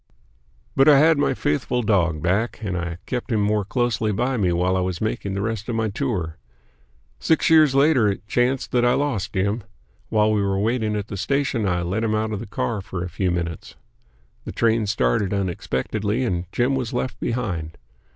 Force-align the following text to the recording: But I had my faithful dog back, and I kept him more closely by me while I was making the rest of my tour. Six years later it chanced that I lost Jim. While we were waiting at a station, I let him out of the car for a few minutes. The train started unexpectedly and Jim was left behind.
But 0.75 0.89
I 0.89 0.97
had 0.97 1.19
my 1.19 1.35
faithful 1.35 1.83
dog 1.83 2.23
back, 2.23 2.57
and 2.63 2.75
I 2.75 2.97
kept 3.05 3.31
him 3.31 3.39
more 3.39 3.63
closely 3.63 4.11
by 4.11 4.35
me 4.35 4.51
while 4.51 4.75
I 4.75 4.79
was 4.79 4.99
making 4.99 5.35
the 5.35 5.43
rest 5.43 5.69
of 5.69 5.75
my 5.75 5.89
tour. 5.89 6.39
Six 7.19 7.51
years 7.51 7.75
later 7.75 8.07
it 8.07 8.25
chanced 8.27 8.71
that 8.71 8.83
I 8.83 8.95
lost 8.95 9.33
Jim. 9.33 9.61
While 10.09 10.31
we 10.31 10.41
were 10.41 10.57
waiting 10.57 10.95
at 10.95 11.11
a 11.11 11.17
station, 11.17 11.67
I 11.67 11.83
let 11.83 12.03
him 12.03 12.15
out 12.15 12.31
of 12.31 12.39
the 12.39 12.47
car 12.47 12.81
for 12.81 13.03
a 13.03 13.09
few 13.09 13.29
minutes. 13.29 13.75
The 14.43 14.51
train 14.51 14.87
started 14.87 15.35
unexpectedly 15.35 16.23
and 16.23 16.51
Jim 16.51 16.73
was 16.73 16.93
left 16.93 17.19
behind. 17.19 17.77